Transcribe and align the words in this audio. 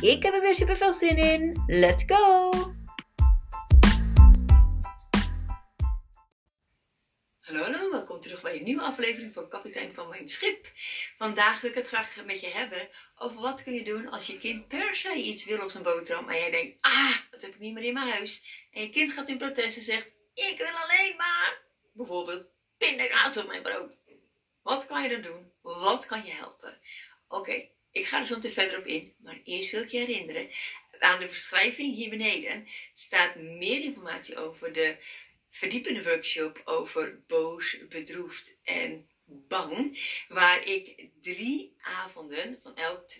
Ik 0.00 0.22
heb 0.22 0.34
er 0.34 0.40
weer 0.40 0.54
super 0.54 0.76
veel 0.76 0.92
zin 0.92 1.16
in. 1.16 1.62
Let's 1.66 2.04
go! 2.06 2.50
Hallo, 7.40 7.62
hallo, 7.62 7.90
welkom 7.90 8.20
terug 8.20 8.42
bij 8.42 8.56
een 8.56 8.64
nieuwe 8.64 8.82
aflevering 8.82 9.32
van 9.32 9.48
Kapitein 9.48 9.92
van 9.92 10.08
Mijn 10.08 10.28
Schip. 10.28 10.70
Vandaag 11.16 11.60
wil 11.60 11.70
ik 11.70 11.76
het 11.76 11.86
graag 11.86 12.24
met 12.24 12.40
je 12.40 12.46
hebben 12.46 12.88
over 13.16 13.40
wat 13.40 13.62
kun 13.62 13.72
je 13.72 13.84
doen 13.84 14.08
als 14.08 14.26
je 14.26 14.38
kind 14.38 14.68
per 14.68 14.96
se 14.96 15.14
iets 15.14 15.44
wil 15.44 15.62
op 15.62 15.70
zijn 15.70 15.82
boterham 15.82 16.28
en 16.28 16.38
jij 16.38 16.50
denkt, 16.50 16.76
ah, 16.80 17.16
dat 17.30 17.42
heb 17.42 17.54
ik 17.54 17.58
niet 17.58 17.74
meer 17.74 17.84
in 17.84 17.94
mijn 17.94 18.10
huis. 18.10 18.66
En 18.70 18.82
je 18.82 18.90
kind 18.90 19.12
gaat 19.12 19.28
in 19.28 19.38
protest 19.38 19.76
en 19.76 19.82
zegt, 19.82 20.06
ik 20.34 20.54
wil 20.58 20.82
alleen 20.82 21.14
maar 21.16 21.62
bijvoorbeeld 21.92 22.46
pindakaas 22.78 23.36
op 23.36 23.46
mijn 23.46 23.62
brood. 23.62 23.98
Wat 24.62 24.86
kan 24.86 25.02
je 25.02 25.08
dan 25.08 25.22
doen? 25.22 25.52
Wat 25.62 26.06
kan 26.06 26.24
je 26.24 26.32
helpen? 26.32 26.80
Oké, 27.28 27.68
ik 27.92 28.06
ga 28.06 28.18
er 28.18 28.26
zo 28.26 28.34
meteen 28.34 28.52
verder 28.52 28.78
op 28.78 28.86
in, 28.86 29.14
maar 29.18 29.40
eerst 29.44 29.70
wil 29.70 29.82
ik 29.82 29.90
je 29.90 29.98
herinneren. 29.98 30.48
Aan 30.98 31.20
de 31.20 31.26
beschrijving 31.26 31.94
hier 31.94 32.10
beneden 32.10 32.66
staat 32.94 33.36
meer 33.36 33.82
informatie 33.82 34.36
over 34.36 34.72
de 34.72 34.96
verdiepende 35.48 36.02
workshop 36.02 36.62
over 36.64 37.22
boos, 37.26 37.76
bedroefd 37.88 38.58
en 38.62 39.08
bang. 39.24 39.98
Waar 40.28 40.66
ik 40.66 41.08
drie 41.20 41.76
avonden 41.80 42.58
van 42.62 42.76
elk 42.76 43.12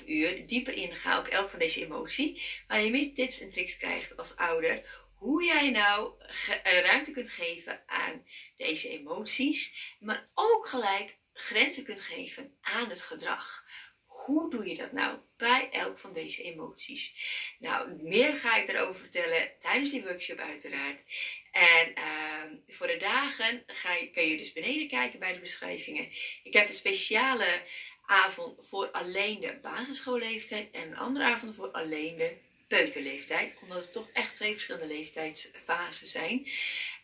2,5 0.00 0.06
uur 0.06 0.46
dieper 0.46 0.74
inga 0.74 1.18
op 1.18 1.26
elk 1.26 1.50
van 1.50 1.58
deze 1.58 1.84
emotie. 1.84 2.42
Waar 2.66 2.80
je 2.80 2.90
meer 2.90 3.14
tips 3.14 3.40
en 3.40 3.50
tricks 3.50 3.76
krijgt 3.76 4.16
als 4.16 4.36
ouder. 4.36 5.06
Hoe 5.14 5.44
jij 5.44 5.70
nou 5.70 6.12
ruimte 6.62 7.10
kunt 7.10 7.28
geven 7.28 7.82
aan 7.86 8.26
deze 8.56 8.88
emoties. 8.88 9.94
Maar 10.00 10.30
ook 10.34 10.66
gelijk 10.66 11.18
grenzen 11.32 11.84
kunt 11.84 12.00
geven 12.00 12.56
aan 12.60 12.90
het 12.90 13.02
gedrag. 13.02 13.64
Hoe 14.24 14.50
doe 14.50 14.68
je 14.68 14.76
dat 14.76 14.92
nou 14.92 15.18
bij 15.36 15.68
elk 15.70 15.98
van 15.98 16.12
deze 16.12 16.42
emoties? 16.42 17.14
Nou, 17.58 18.02
meer 18.02 18.34
ga 18.34 18.56
ik 18.56 18.68
erover 18.68 19.00
vertellen 19.00 19.50
tijdens 19.60 19.90
die 19.90 20.02
workshop 20.02 20.38
uiteraard. 20.38 21.00
En 21.50 21.92
uh, 21.98 22.74
voor 22.76 22.86
de 22.86 22.96
dagen 22.96 23.62
ga 23.66 23.94
je, 23.94 24.10
kun 24.10 24.28
je 24.28 24.36
dus 24.36 24.52
beneden 24.52 24.88
kijken 24.88 25.18
bij 25.18 25.32
de 25.32 25.40
beschrijvingen. 25.40 26.08
Ik 26.42 26.52
heb 26.52 26.68
een 26.68 26.74
speciale 26.74 27.62
avond 28.06 28.66
voor 28.68 28.90
alleen 28.90 29.40
de 29.40 29.58
basisschoolleeftijd 29.62 30.70
en 30.70 30.86
een 30.86 30.96
andere 30.96 31.24
avond 31.24 31.54
voor 31.54 31.70
alleen 31.70 32.16
de 32.16 32.36
peuterleeftijd. 32.68 33.54
Omdat 33.62 33.78
het 33.78 33.92
toch 33.92 34.08
echt 34.12 34.36
twee 34.36 34.52
verschillende 34.52 34.86
leeftijdsfasen 34.86 36.06
zijn. 36.06 36.46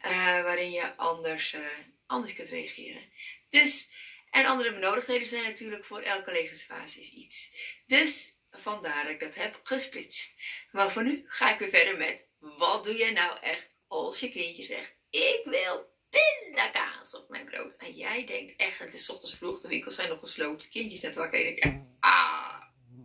Uh, 0.07 0.43
waarin 0.43 0.71
je 0.71 0.97
anders, 0.97 1.53
uh, 1.53 1.61
anders 2.07 2.35
kunt 2.35 2.49
reageren. 2.49 3.03
Dus 3.49 3.91
en 4.31 4.47
andere 4.47 4.73
benodigdheden 4.73 5.27
zijn 5.27 5.43
natuurlijk 5.43 5.85
voor 5.85 6.01
elke 6.01 6.33
levensfase 6.33 7.01
iets. 7.01 7.51
Dus 7.87 8.37
vandaar 8.51 9.03
dat 9.03 9.13
ik 9.13 9.21
dat 9.21 9.35
heb 9.35 9.61
gesplitst. 9.63 10.33
Maar 10.71 10.91
voor 10.91 11.05
nu 11.05 11.25
ga 11.27 11.53
ik 11.53 11.59
weer 11.59 11.69
verder 11.69 11.97
met 11.97 12.29
wat 12.39 12.85
doe 12.85 12.97
je 12.97 13.13
nou 13.13 13.41
echt 13.41 13.71
als 13.87 14.21
je 14.21 14.31
kindje 14.31 14.65
zegt: 14.65 14.95
Ik 15.11 15.41
wil 15.45 15.97
pindakaas 16.09 17.15
op 17.15 17.29
mijn 17.29 17.45
brood. 17.45 17.77
En 17.77 17.93
jij 17.93 18.27
denkt 18.27 18.57
echt, 18.57 18.79
het 18.79 18.95
is 18.95 19.11
ochtends 19.11 19.37
vroeg, 19.37 19.61
de 19.61 19.69
winkels 19.69 19.95
zijn 19.95 20.09
nog 20.09 20.21
gesloten, 20.21 20.69
kindjes 20.69 21.01
net 21.01 21.15
wakker. 21.15 21.47
En 21.47 21.55
denk, 21.55 21.85
ah, 22.01 22.63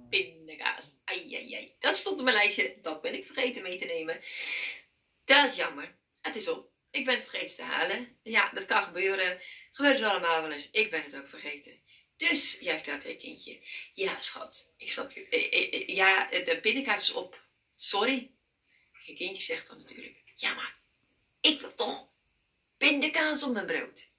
pindakaas. 0.09 0.95
Ai, 1.03 1.35
ai, 1.35 1.53
ai. 1.53 1.75
Dat 1.79 1.97
stond 1.97 2.17
op 2.17 2.23
mijn 2.23 2.35
lijstje, 2.35 2.77
dat 2.81 3.01
ben 3.01 3.13
ik 3.13 3.25
vergeten 3.25 3.63
mee 3.63 3.77
te 3.77 3.85
nemen. 3.85 4.21
Dat 5.25 5.49
is 5.49 5.55
jammer. 5.55 5.97
Het 6.21 6.35
is 6.35 6.47
op. 6.47 6.72
Ik 6.93 7.05
ben 7.05 7.13
het 7.13 7.23
vergeten 7.23 7.55
te 7.55 7.61
halen. 7.61 8.17
Ja, 8.23 8.49
dat 8.49 8.65
kan 8.65 8.83
gebeuren. 8.83 9.41
Gebeurt 9.71 9.99
het 9.99 10.09
allemaal 10.09 10.41
wel 10.41 10.51
eens. 10.51 10.69
Ik 10.71 10.89
ben 10.89 11.03
het 11.03 11.15
ook 11.15 11.27
vergeten. 11.27 11.81
Dus 12.17 12.59
jij 12.59 12.73
vertelt 12.73 13.03
je 13.03 13.15
kindje. 13.15 13.67
Ja, 13.93 14.21
schat. 14.21 14.73
Ik 14.77 14.91
snap 14.91 15.11
je. 15.11 15.27
Eh, 15.27 15.53
eh, 15.53 15.73
eh, 15.73 15.87
ja, 15.87 16.27
de 16.29 16.59
pindakaas 16.61 17.01
is 17.01 17.11
op. 17.11 17.43
Sorry. 17.75 18.31
Je 19.05 19.13
kindje 19.13 19.43
zegt 19.43 19.67
dan 19.67 19.77
natuurlijk. 19.77 20.23
Ja, 20.35 20.53
maar 20.53 20.77
ik 21.41 21.59
wil 21.59 21.75
toch 21.75 22.09
pindakaas 22.77 23.43
op 23.43 23.53
mijn 23.53 23.65
brood. 23.65 24.09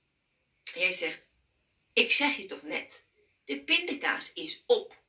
En 0.74 0.80
jij 0.80 0.92
zegt. 0.92 1.30
Ik 1.92 2.12
zeg 2.12 2.36
je 2.36 2.46
toch 2.46 2.62
net. 2.62 3.06
De 3.44 3.60
pindakaas 3.60 4.32
is 4.32 4.62
op. 4.66 5.02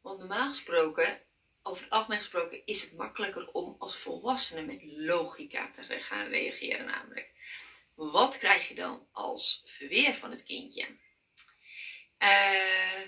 Want 0.00 0.18
normaal 0.18 0.48
gesproken 0.48 1.22
over 1.62 1.82
het 1.84 1.92
algemeen 1.92 2.18
gesproken 2.18 2.66
is 2.66 2.82
het 2.82 2.92
makkelijker 2.92 3.50
om 3.52 3.76
als 3.78 3.96
volwassene 3.96 4.62
met 4.62 4.80
logica 4.82 5.70
te 5.70 5.82
gaan 5.82 6.28
reageren 6.28 6.86
namelijk. 6.86 7.30
Wat 7.94 8.38
krijg 8.38 8.68
je 8.68 8.74
dan 8.74 9.08
als 9.12 9.62
verweer 9.66 10.14
van 10.14 10.30
het 10.30 10.42
kindje? 10.42 10.86
Uh, 12.18 13.02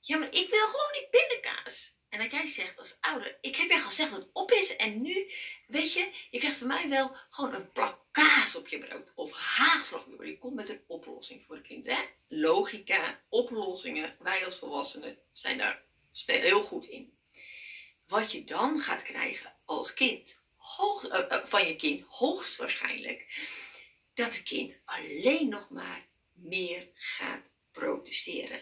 ja, 0.00 0.16
maar 0.16 0.32
ik 0.32 0.50
wil 0.50 0.66
gewoon 0.66 0.92
die 0.92 1.08
pindakaas. 1.10 1.96
En 2.08 2.18
dan 2.18 2.28
jij 2.28 2.46
zegt 2.46 2.78
als 2.78 2.96
ouder, 3.00 3.38
ik 3.40 3.56
heb 3.56 3.70
je 3.70 3.78
gezegd 3.78 4.10
dat 4.10 4.20
het 4.20 4.30
op 4.32 4.52
is 4.52 4.76
en 4.76 5.02
nu, 5.02 5.30
weet 5.66 5.92
je, 5.92 6.10
je 6.30 6.38
krijgt 6.38 6.58
van 6.58 6.66
mij 6.66 6.88
wel 6.88 7.16
gewoon 7.30 7.54
een 7.54 7.72
plak 7.72 8.04
kaas 8.10 8.56
op 8.56 8.68
je 8.68 8.78
brood 8.78 9.12
of 9.14 9.32
haagslag 9.32 10.00
op 10.00 10.10
je 10.10 10.16
brood. 10.16 10.28
Je 10.28 10.38
komt 10.38 10.54
met 10.54 10.68
een 10.68 10.84
oplossing 10.86 11.42
voor 11.42 11.56
het 11.56 11.66
kind, 11.66 11.86
hè? 11.86 11.98
Logica, 12.28 13.22
oplossingen, 13.28 14.16
wij 14.18 14.44
als 14.44 14.58
volwassenen 14.58 15.18
zijn 15.32 15.58
daar 15.58 15.82
heel 16.26 16.62
goed 16.62 16.86
in 16.86 17.17
wat 18.08 18.32
je 18.32 18.44
dan 18.44 18.80
gaat 18.80 19.02
krijgen 19.02 19.54
als 19.64 19.94
kind, 19.94 20.42
hoog, 20.56 21.04
uh, 21.04 21.24
uh, 21.30 21.44
van 21.44 21.66
je 21.66 21.76
kind, 21.76 22.02
hoogstwaarschijnlijk, 22.08 23.48
dat 24.14 24.34
het 24.34 24.42
kind 24.42 24.80
alleen 24.84 25.48
nog 25.48 25.70
maar 25.70 26.06
meer 26.32 26.88
gaat 26.94 27.52
protesteren. 27.72 28.60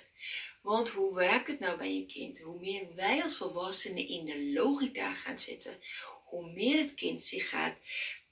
Want 0.63 0.89
hoe 0.89 1.15
werkt 1.15 1.49
het 1.49 1.59
nou 1.59 1.79
bij 1.79 1.95
je 1.95 2.07
kind? 2.07 2.39
Hoe 2.39 2.61
meer 2.61 2.95
wij 2.95 3.23
als 3.23 3.37
volwassenen 3.37 4.07
in 4.07 4.25
de 4.25 4.53
logica 4.53 5.15
gaan 5.15 5.39
zitten, 5.39 5.81
hoe 6.25 6.51
meer 6.53 6.79
het 6.79 6.95
kind 6.95 7.23
zich 7.23 7.49
gaat 7.49 7.77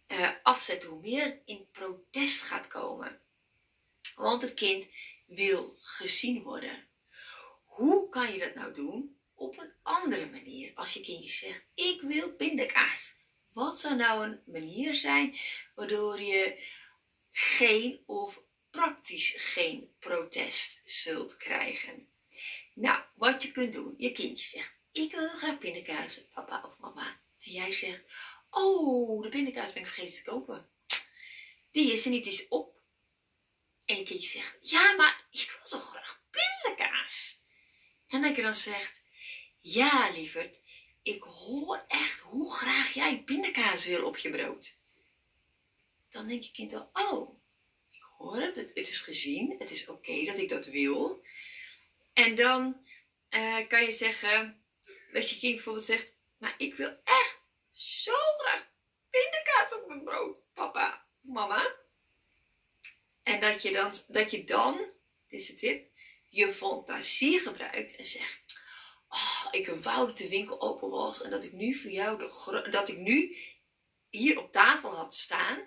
uh, 0.08 0.30
afzetten, 0.42 0.88
hoe 0.88 1.00
meer 1.00 1.24
het 1.24 1.40
in 1.44 1.68
protest 1.72 2.42
gaat 2.42 2.68
komen. 2.68 3.20
Want 4.14 4.42
het 4.42 4.54
kind 4.54 4.88
wil 5.26 5.76
gezien 5.80 6.42
worden. 6.42 6.88
Hoe 7.64 8.08
kan 8.08 8.32
je 8.32 8.38
dat 8.38 8.54
nou 8.54 8.74
doen? 8.74 9.14
op 9.34 9.58
een 9.58 9.72
andere 9.82 10.30
manier. 10.30 10.53
Als 10.74 10.92
je 10.92 11.00
kindje 11.00 11.32
zegt, 11.32 11.64
ik 11.74 12.00
wil 12.00 12.32
pindakaas. 12.32 13.14
Wat 13.52 13.80
zou 13.80 13.96
nou 13.96 14.24
een 14.24 14.42
manier 14.46 14.94
zijn 14.94 15.38
waardoor 15.74 16.20
je 16.20 16.66
geen 17.32 18.02
of 18.06 18.42
praktisch 18.70 19.34
geen 19.36 19.94
protest 19.98 20.80
zult 20.84 21.36
krijgen? 21.36 22.08
Nou, 22.74 23.02
wat 23.14 23.42
je 23.42 23.52
kunt 23.52 23.72
doen, 23.72 23.94
je 23.96 24.12
kindje 24.12 24.44
zegt, 24.44 24.74
ik 24.92 25.10
wil 25.10 25.28
graag 25.28 25.58
pindakaas, 25.58 26.28
papa 26.32 26.62
of 26.66 26.78
mama. 26.78 27.20
En 27.40 27.52
jij 27.52 27.72
zegt, 27.72 28.02
oh, 28.50 29.22
de 29.22 29.28
pindakaas 29.28 29.72
ben 29.72 29.82
ik 29.82 29.88
vergeten 29.88 30.14
te 30.14 30.30
kopen. 30.30 30.70
Die 31.70 31.92
is 31.92 32.04
er 32.04 32.10
niet 32.10 32.26
eens 32.26 32.48
op. 32.48 32.74
En 33.84 33.96
je 33.96 34.04
kindje 34.04 34.28
zegt, 34.28 34.70
ja, 34.70 34.92
maar 34.92 35.26
ik 35.30 35.50
wil 35.50 35.66
zo 35.66 35.78
graag 35.78 36.22
pindakaas. 36.30 37.42
En 38.08 38.22
dat 38.22 38.36
je 38.36 38.42
dan 38.42 38.54
zegt, 38.54 39.02
ja, 39.60 40.10
lieverd, 40.10 40.60
ik 41.04 41.22
hoor 41.22 41.84
echt 41.88 42.20
hoe 42.20 42.52
graag 42.52 42.92
jij 42.92 43.22
pindakaas 43.22 43.86
wil 43.86 44.06
op 44.06 44.16
je 44.16 44.30
brood. 44.30 44.78
Dan 46.08 46.28
denk 46.28 46.42
je 46.42 46.52
kind 46.52 46.74
al, 46.74 46.90
oh, 46.92 47.40
ik 47.90 48.02
hoor 48.16 48.40
het, 48.40 48.56
het, 48.56 48.76
is 48.76 49.00
gezien, 49.00 49.56
het 49.58 49.70
is 49.70 49.88
oké 49.88 50.24
dat 50.24 50.38
ik 50.38 50.48
dat 50.48 50.66
wil. 50.66 51.24
En 52.12 52.34
dan 52.34 52.86
uh, 53.30 53.68
kan 53.68 53.82
je 53.82 53.92
zeggen, 53.92 54.64
dat 55.12 55.30
je 55.30 55.38
kind 55.38 55.54
bijvoorbeeld 55.54 55.86
zegt, 55.86 56.12
maar 56.38 56.54
ik 56.58 56.74
wil 56.74 57.00
echt 57.04 57.38
zo 57.70 58.14
graag 58.38 58.66
pindakaas 59.10 59.74
op 59.74 59.88
mijn 59.88 60.04
brood, 60.04 60.52
papa 60.52 61.08
of 61.22 61.28
mama. 61.28 61.76
En 63.22 63.40
dat 63.40 63.62
je 63.62 63.72
dan, 63.72 63.92
dat 64.08 64.30
je 64.30 64.44
dan, 64.44 64.76
dit 65.28 65.40
is 65.40 65.46
de 65.46 65.54
tip, 65.54 65.90
je 66.28 66.52
fantasie 66.52 67.40
gebruikt 67.40 67.96
en 67.96 68.04
zegt, 68.04 68.43
ik 69.50 69.68
wou 69.68 70.06
dat 70.06 70.18
de 70.18 70.28
winkel 70.28 70.60
open 70.60 70.90
was 70.90 71.22
en 71.22 71.30
dat 71.30 71.44
ik 71.44 71.52
nu 71.52 71.74
voor 71.74 71.90
jou 71.90 72.30
dat 72.70 72.88
ik 72.88 72.96
nu 72.96 73.36
hier 74.08 74.38
op 74.38 74.52
tafel 74.52 74.90
had 74.94 75.14
staan 75.14 75.58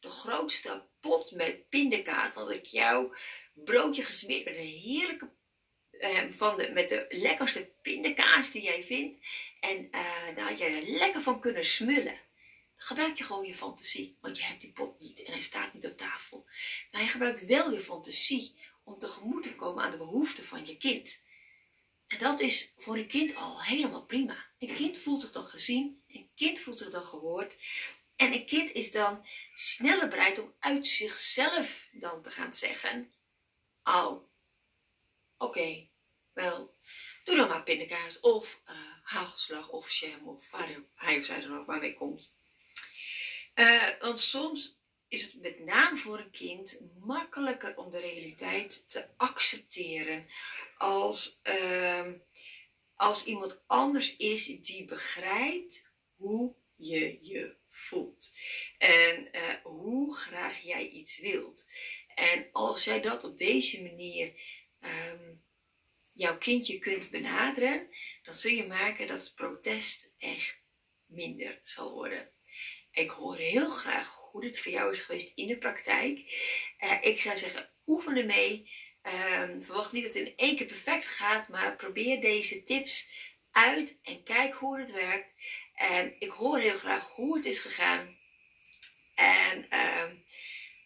de 0.00 0.10
grootste 0.10 0.86
pot 1.00 1.32
met 1.32 1.68
pindakaas 1.68 2.34
dat 2.34 2.50
ik 2.50 2.64
jouw 2.64 3.14
broodje 3.54 4.04
gesmeerd 4.04 4.44
met 4.44 4.56
een 4.56 4.66
heerlijke 4.66 5.30
ehm, 5.90 6.32
van 6.32 6.56
de, 6.56 6.70
met 6.72 6.88
de 6.88 7.06
lekkerste 7.08 7.72
pindakaas 7.82 8.50
die 8.50 8.62
jij 8.62 8.84
vindt. 8.84 9.26
En 9.60 9.84
uh, 9.84 10.36
daar 10.36 10.48
had 10.48 10.58
jij 10.58 10.76
er 10.76 10.88
lekker 10.88 11.22
van 11.22 11.40
kunnen 11.40 11.64
smullen. 11.64 12.20
Gebruik 12.76 13.18
je 13.18 13.24
gewoon 13.24 13.46
je 13.46 13.54
fantasie, 13.54 14.16
want 14.20 14.38
je 14.38 14.44
hebt 14.44 14.60
die 14.60 14.72
pot 14.72 15.00
niet 15.00 15.22
en 15.22 15.32
hij 15.32 15.42
staat 15.42 15.74
niet 15.74 15.86
op 15.86 15.96
tafel. 15.96 16.46
Maar 16.90 17.02
je 17.02 17.08
gebruikt 17.08 17.46
wel 17.46 17.72
je 17.72 17.80
fantasie 17.80 18.54
om 18.84 18.98
tegemoet 18.98 19.42
te 19.42 19.54
komen 19.54 19.84
aan 19.84 19.90
de 19.90 19.96
behoeften 19.96 20.44
van 20.44 20.66
je 20.66 20.76
kind. 20.76 21.20
En 22.06 22.18
dat 22.18 22.40
is 22.40 22.72
voor 22.78 22.96
een 22.96 23.08
kind 23.08 23.34
al 23.34 23.62
helemaal 23.62 24.04
prima. 24.04 24.46
Een 24.58 24.74
kind 24.74 24.98
voelt 24.98 25.20
zich 25.20 25.32
dan 25.32 25.46
gezien, 25.46 26.02
een 26.08 26.30
kind 26.34 26.58
voelt 26.58 26.78
zich 26.78 26.90
dan 26.90 27.06
gehoord. 27.06 27.56
En 28.16 28.32
een 28.32 28.46
kind 28.46 28.72
is 28.72 28.90
dan 28.90 29.26
sneller 29.54 30.08
bereid 30.08 30.38
om 30.38 30.54
uit 30.58 30.86
zichzelf 30.86 31.88
dan 31.92 32.22
te 32.22 32.30
gaan 32.30 32.54
zeggen: 32.54 33.12
Oh, 33.84 34.28
oké, 35.38 35.88
wel, 36.32 36.76
doe 37.24 37.36
dan 37.36 37.48
maar 37.48 37.62
pindakaas 37.62 38.20
of 38.20 38.60
uh, 38.68 38.76
hagelslag 39.02 39.68
of 39.68 39.90
jam 39.90 40.28
of 40.28 40.50
waar 40.50 40.68
hij 40.94 41.18
of 41.18 41.24
zij 41.24 41.42
er 41.42 41.58
ook 41.58 41.66
maar 41.66 41.80
mee 41.80 41.94
komt. 41.94 42.34
Uh, 43.54 43.88
want 44.00 44.20
soms 44.20 44.76
is 45.08 45.22
het 45.22 45.40
met 45.40 45.58
name 45.58 45.96
voor 45.96 46.18
een 46.18 46.30
kind 46.30 46.80
makkelijker 47.04 47.76
om 47.76 47.90
de 47.90 47.98
realiteit 47.98 48.88
te 48.88 49.06
accepteren 49.16 50.26
als, 50.78 51.40
uh, 51.44 52.06
als 52.94 53.24
iemand 53.24 53.62
anders 53.66 54.16
is 54.16 54.46
die 54.46 54.84
begrijpt 54.84 55.84
hoe 56.12 56.54
je 56.72 57.18
je 57.20 57.56
voelt 57.68 58.32
en 58.78 59.28
uh, 59.32 59.54
hoe 59.62 60.16
graag 60.16 60.60
jij 60.60 60.88
iets 60.88 61.18
wilt. 61.18 61.68
En 62.14 62.48
als 62.52 62.84
jij 62.84 63.00
dat 63.00 63.24
op 63.24 63.38
deze 63.38 63.82
manier 63.82 64.32
um, 64.80 65.44
jouw 66.12 66.38
kindje 66.38 66.78
kunt 66.78 67.10
benaderen, 67.10 67.88
dan 68.22 68.34
zul 68.34 68.50
je 68.50 68.66
merken 68.66 69.06
dat 69.06 69.20
het 69.20 69.34
protest 69.34 70.14
echt 70.18 70.64
minder 71.06 71.60
zal 71.64 71.92
worden. 71.92 72.35
Ik 72.96 73.10
hoor 73.10 73.36
heel 73.36 73.70
graag 73.70 74.14
hoe 74.30 74.40
dit 74.40 74.60
voor 74.60 74.72
jou 74.72 74.92
is 74.92 75.00
geweest 75.00 75.32
in 75.34 75.46
de 75.46 75.58
praktijk. 75.58 76.18
Uh, 76.84 76.98
ik 77.00 77.20
zou 77.20 77.38
zeggen, 77.38 77.70
oefen 77.86 78.16
ermee. 78.16 78.70
Um, 79.02 79.62
verwacht 79.62 79.92
niet 79.92 80.04
dat 80.04 80.14
het 80.14 80.26
in 80.26 80.36
één 80.36 80.56
keer 80.56 80.66
perfect 80.66 81.08
gaat, 81.08 81.48
maar 81.48 81.76
probeer 81.76 82.20
deze 82.20 82.62
tips 82.62 83.10
uit 83.50 83.98
en 84.02 84.22
kijk 84.22 84.54
hoe 84.54 84.80
het 84.80 84.92
werkt. 84.92 85.28
En 85.74 86.14
ik 86.18 86.30
hoor 86.30 86.58
heel 86.58 86.76
graag 86.76 87.06
hoe 87.06 87.36
het 87.36 87.44
is 87.44 87.58
gegaan. 87.58 88.18
En 89.14 89.66
uh, 89.70 90.04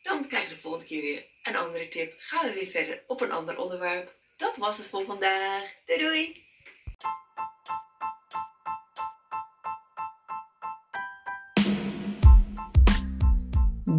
dan 0.03 0.29
krijg 0.29 0.49
je 0.49 0.55
de 0.55 0.61
volgende 0.61 0.87
keer 0.87 1.03
weer 1.03 1.27
een 1.43 1.57
andere 1.57 1.89
tip. 1.89 2.15
Gaan 2.19 2.49
we 2.49 2.55
weer 2.55 2.71
verder 2.71 3.05
op 3.07 3.21
een 3.21 3.33
ander 3.33 3.59
onderwerp. 3.59 4.17
Dat 4.37 4.57
was 4.57 4.77
het 4.77 4.89
voor 4.89 5.05
vandaag. 5.05 5.75
Doei 5.85 6.01
doei! 6.01 6.49